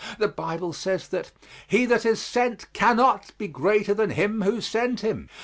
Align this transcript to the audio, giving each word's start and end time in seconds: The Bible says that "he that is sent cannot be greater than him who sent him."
The 0.17 0.27
Bible 0.27 0.73
says 0.73 1.07
that 1.09 1.31
"he 1.67 1.85
that 1.85 2.07
is 2.07 2.19
sent 2.19 2.73
cannot 2.73 3.37
be 3.37 3.47
greater 3.47 3.93
than 3.93 4.09
him 4.09 4.41
who 4.41 4.59
sent 4.59 5.01
him." 5.01 5.29